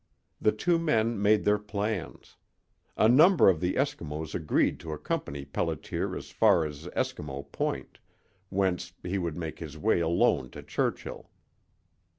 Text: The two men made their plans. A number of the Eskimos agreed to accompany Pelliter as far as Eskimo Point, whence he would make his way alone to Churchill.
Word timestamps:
The 0.41 0.51
two 0.51 0.79
men 0.79 1.21
made 1.21 1.45
their 1.45 1.59
plans. 1.59 2.35
A 2.97 3.07
number 3.07 3.49
of 3.49 3.59
the 3.59 3.75
Eskimos 3.75 4.33
agreed 4.33 4.79
to 4.79 4.93
accompany 4.93 5.45
Pelliter 5.45 6.17
as 6.17 6.31
far 6.31 6.65
as 6.65 6.87
Eskimo 6.97 7.43
Point, 7.51 7.99
whence 8.49 8.93
he 9.03 9.19
would 9.19 9.37
make 9.37 9.59
his 9.59 9.77
way 9.77 9.99
alone 9.99 10.49
to 10.49 10.63
Churchill. 10.63 11.29